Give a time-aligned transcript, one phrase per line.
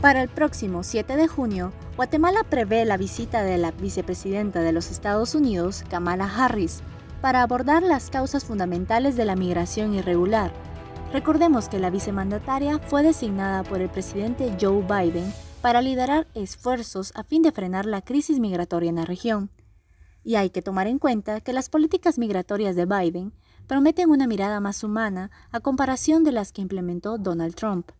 [0.00, 4.92] Para el próximo 7 de junio, Guatemala prevé la visita de la vicepresidenta de los
[4.92, 6.82] Estados Unidos, Kamala Harris,
[7.20, 10.52] para abordar las causas fundamentales de la migración irregular.
[11.12, 17.24] Recordemos que la vicemandataria fue designada por el presidente Joe Biden para liderar esfuerzos a
[17.24, 19.50] fin de frenar la crisis migratoria en la región.
[20.22, 23.32] Y hay que tomar en cuenta que las políticas migratorias de Biden
[23.66, 27.90] prometen una mirada más humana a comparación de las que implementó Donald Trump.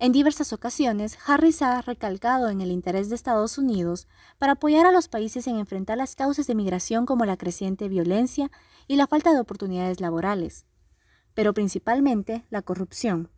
[0.00, 4.06] En diversas ocasiones, Harris ha recalcado en el interés de Estados Unidos
[4.38, 8.48] para apoyar a los países en enfrentar las causas de migración como la creciente violencia
[8.86, 10.66] y la falta de oportunidades laborales,
[11.34, 13.28] pero principalmente la corrupción.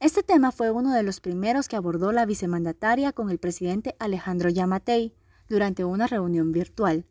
[0.00, 4.50] Este tema fue uno de los primeros que abordó la vicemandataria con el presidente Alejandro
[4.50, 5.14] Yamatei
[5.48, 7.06] durante una reunión virtual.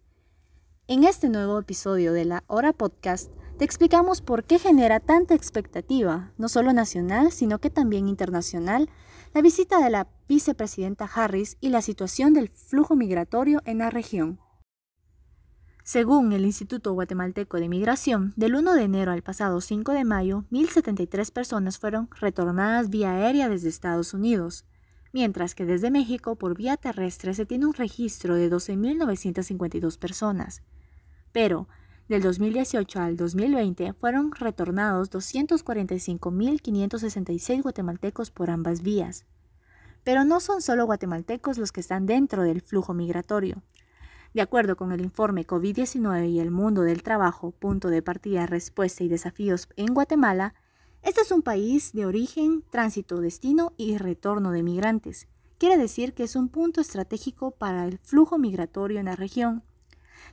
[0.87, 6.31] En este nuevo episodio de la Hora Podcast te explicamos por qué genera tanta expectativa,
[6.39, 8.89] no solo nacional, sino que también internacional,
[9.35, 14.39] la visita de la vicepresidenta Harris y la situación del flujo migratorio en la región.
[15.83, 20.43] Según el Instituto Guatemalteco de Migración, del 1 de enero al pasado 5 de mayo,
[20.49, 24.65] 1.073 personas fueron retornadas vía aérea desde Estados Unidos,
[25.13, 30.63] mientras que desde México por vía terrestre se tiene un registro de 12.952 personas.
[31.31, 31.67] Pero,
[32.11, 39.25] del 2018 al 2020 fueron retornados 245.566 guatemaltecos por ambas vías.
[40.03, 43.63] Pero no son solo guatemaltecos los que están dentro del flujo migratorio.
[44.33, 49.05] De acuerdo con el informe COVID-19 y el mundo del trabajo, punto de partida, respuesta
[49.05, 50.53] y desafíos en Guatemala,
[51.03, 55.29] este es un país de origen, tránsito, destino y retorno de migrantes.
[55.57, 59.63] Quiere decir que es un punto estratégico para el flujo migratorio en la región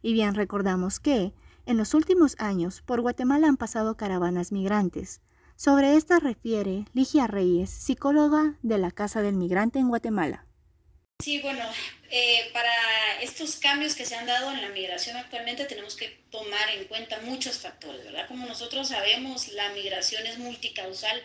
[0.02, 1.34] Y bien recordamos que
[1.66, 5.22] en los últimos años, por Guatemala han pasado caravanas migrantes.
[5.56, 10.46] Sobre esta refiere Ligia Reyes, psicóloga de la Casa del Migrante en Guatemala.
[11.19, 11.63] Sí, bueno,
[12.09, 12.72] eh, para
[13.22, 17.22] estos cambios que se han dado en la migración actualmente tenemos que tomar en cuenta
[17.22, 18.28] muchos factores, ¿verdad?
[18.28, 21.22] Como nosotros sabemos, la migración es multicausal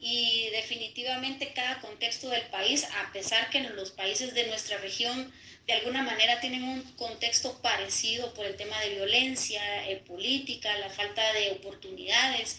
[0.00, 5.32] y definitivamente cada contexto del país, a pesar que los países de nuestra región
[5.66, 10.90] de alguna manera tienen un contexto parecido por el tema de violencia eh, política, la
[10.90, 12.58] falta de oportunidades,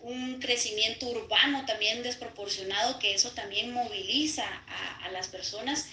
[0.00, 4.46] un crecimiento urbano también desproporcionado, que eso también moviliza
[5.02, 5.88] a, las personas.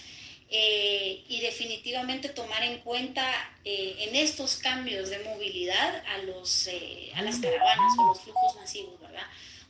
[0.50, 3.24] Eh, y definitivamente tomar en cuenta
[3.64, 6.68] eh, en estos cambios de movilidad a, los,
[7.14, 9.26] a las caravanas o los flujos masivos, ¿verdad?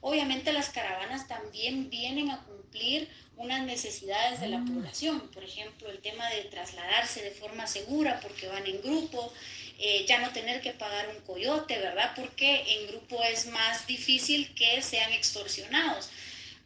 [0.06, 4.64] Obviamente las caravanas también vienen a cumplir unas necesidades de la ah.
[4.66, 9.32] población, por ejemplo, el tema de trasladarse de forma segura porque van en grupo,
[9.78, 12.12] eh, ya no tener que pagar un coyote, ¿verdad?
[12.14, 16.10] Porque en grupo es más difícil que sean extorsionados.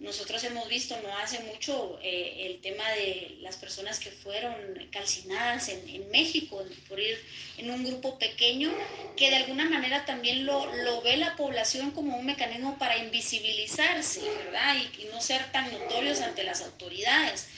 [0.00, 4.54] Nosotros hemos visto no hace mucho eh, el tema de las personas que fueron
[4.92, 7.18] calcinadas en, México por ir
[7.56, 8.70] en un grupo pequeño,
[9.16, 14.20] que de alguna manera también lo, lo ve la población como un mecanismo para invisibilizarse,
[14.20, 14.76] ¿verdad?
[14.76, 17.48] Y, y no ser tan notorios ante las autoridades.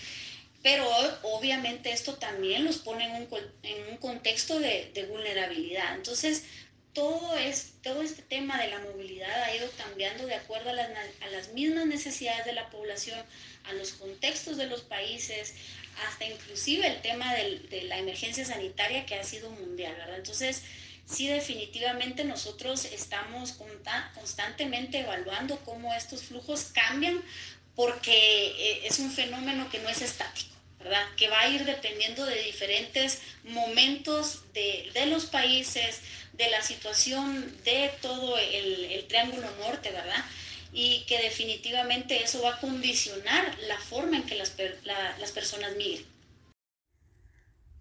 [0.63, 0.87] Pero
[1.23, 3.29] obviamente esto también los pone en un,
[3.63, 5.95] en un contexto de, de vulnerabilidad.
[5.95, 6.45] Entonces,
[6.93, 10.91] todo, es, todo este tema de la movilidad ha ido cambiando de acuerdo a las,
[11.21, 13.19] a las, mismas necesidades de la población,
[13.65, 15.55] a los contextos de los países,
[16.09, 20.17] hasta inclusive el tema de la emergencia sanitaria que ha sido mundial, ¿verdad?
[20.17, 20.63] Entonces,
[21.07, 23.59] sí, definitivamente nosotros estamos
[24.15, 27.23] constantemente evaluando cómo estos flujos cambian
[27.77, 30.60] porque eh, es un fenómeno que no es estático.
[31.17, 36.01] Que va a ir dependiendo de diferentes momentos de, de los países,
[36.41, 40.25] de la situación de todo el, Triángulo Norte, ¿verdad?
[40.73, 44.55] Y que definitivamente eso va a condicionar la forma en que las,
[45.19, 46.07] las personas migren.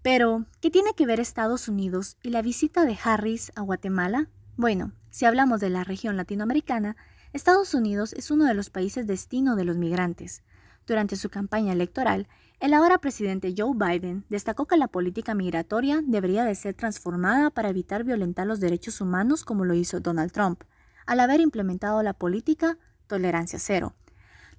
[0.02, 4.28] Pero, ¿qué tiene que ver Estados Unidos y la visita de Harris a Guatemala?
[4.56, 6.98] Bueno, si hablamos de la región latinoamericana,
[7.32, 10.42] Estados Unidos es uno de los países destino de los migrantes.
[10.88, 12.28] Durante su campaña electoral,
[12.60, 17.70] el ahora presidente Joe Biden destacó que la política migratoria debería de ser transformada para
[17.70, 20.64] evitar violentar los derechos humanos como lo hizo Donald Trump,
[21.06, 22.78] al haber implementado la política
[23.08, 23.96] tolerancia cero.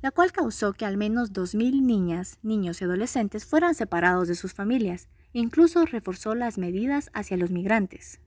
[0.03, 4.55] la cual causó que al menos 2.000 niñas, niños y adolescentes fueran separados de sus
[4.55, 8.19] familias, e incluso reforzó las medidas hacia los migrantes.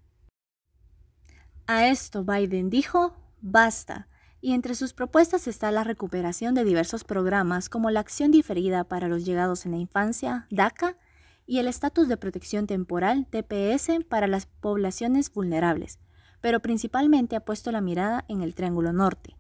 [1.65, 4.07] A esto Biden dijo, basta,
[4.43, 9.07] y entre sus propuestas está la recuperación de diversos programas como la acción diferida para
[9.07, 10.97] los llegados en la infancia, DACA,
[11.45, 15.97] y el estatus de protección temporal, TPS, para las poblaciones vulnerables,
[16.41, 19.37] pero principalmente ha puesto la mirada en el Triángulo Norte.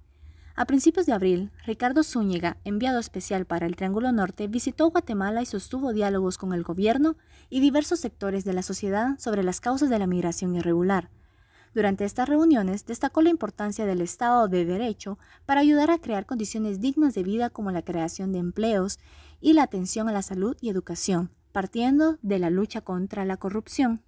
[0.55, 5.45] A principios de abril, Ricardo Zúñiga, enviado especial para el Triángulo Norte, visitó Guatemala y
[5.45, 7.17] sostuvo diálogos con el gobierno
[7.49, 11.09] y diversos sectores de la sociedad sobre las causas de la migración irregular,
[11.73, 16.79] durante estas reuniones destacó la importancia del Estado de Derecho para ayudar a crear condiciones
[16.79, 18.99] dignas de vida como la creación de empleos
[19.41, 24.03] y la atención a la salud y educación, partiendo de la lucha contra la corrupción.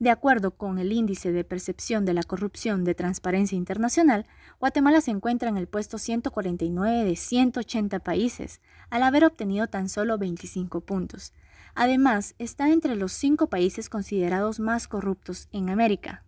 [0.00, 4.26] De acuerdo con el Índice de Percepción de la Corrupción de Transparencia Internacional,
[4.58, 8.60] Guatemala se encuentra en el puesto 149 de 180 países,
[8.90, 11.32] al haber obtenido tan solo 25 puntos.
[11.74, 16.24] Además, está entre los cinco países considerados más corruptos en América.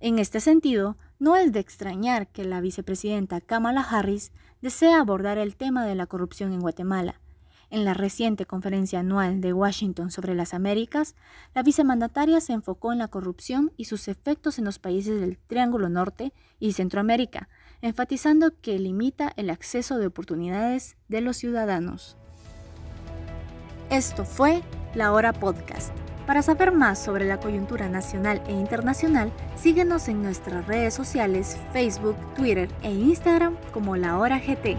[0.00, 5.56] En este sentido, no es de extrañar que la vicepresidenta Kamala Harris desea abordar el
[5.56, 7.20] tema de la corrupción en Guatemala.
[7.68, 11.14] En la reciente conferencia anual de Washington sobre las Américas,
[11.54, 15.88] la vicemandataria se enfocó en la corrupción y sus efectos en los países del Triángulo
[15.88, 17.48] Norte y Centroamérica,
[17.80, 22.16] enfatizando que limita el acceso de oportunidades de los ciudadanos.
[23.90, 24.62] Esto fue
[24.94, 25.90] La Hora Podcast.
[26.24, 32.14] Para saber más sobre la coyuntura nacional e internacional, síguenos en nuestras redes sociales, Facebook,
[32.36, 34.76] Twitter e Instagram como La Hora GT.